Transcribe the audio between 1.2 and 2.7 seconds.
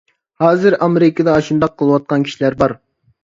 ئاشۇنداق قىلىۋاتقان كىشىلەر